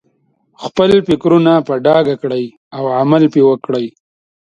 خپل 0.63 0.89
فکرونه 1.07 1.53
په 1.67 1.73
ډاګه 1.85 2.15
کړئ 2.21 2.45
او 2.77 2.83
عمل 2.99 3.23
پرې 3.33 3.41
وکړئ. 3.49 3.87